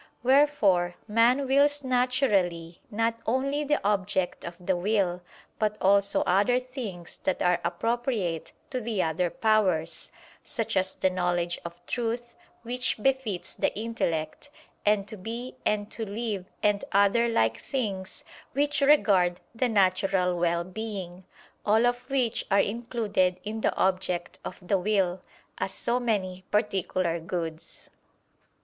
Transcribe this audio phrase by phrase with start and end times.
[0.23, 5.21] Wherefore man wills naturally not only the object of the will,
[5.59, 10.09] but also other things that are appropriate to the other powers;
[10.43, 14.49] such as the knowledge of truth, which befits the intellect;
[14.87, 18.23] and to be and to live and other like things
[18.53, 21.25] which regard the natural well being;
[21.63, 25.21] all of which are included in the object of the will,
[25.59, 27.91] as so many particular goods.